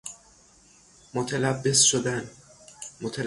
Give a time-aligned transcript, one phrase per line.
[1.13, 2.29] متلبس شدن